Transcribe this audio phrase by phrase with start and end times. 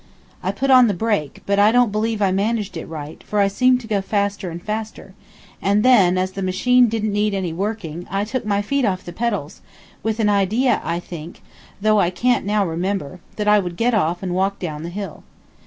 [0.41, 3.47] I put on the brake, but I don't believe I managed it right, for I
[3.47, 5.13] seemed to go faster and faster;
[5.61, 9.13] and then, as the machine didn't need any working, I took my feet off the
[9.13, 9.61] pedals,
[10.01, 11.43] with an idea, I think,
[11.79, 15.21] though I can't now remember, that I would get off and walk down the hill.